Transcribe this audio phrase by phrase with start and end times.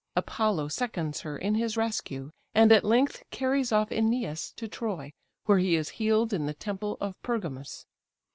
[0.15, 5.13] Apollo seconds her in his rescue, and at length carries off Æneas to Troy,
[5.45, 7.85] where he is healed in the temple of Pergamus.